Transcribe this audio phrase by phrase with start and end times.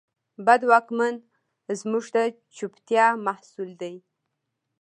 [0.45, 1.15] بد واکمن
[1.79, 2.17] زموږ د
[2.55, 3.95] چوپتیا محصول دی.